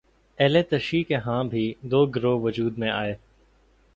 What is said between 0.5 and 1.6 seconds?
تشیع کے ہاں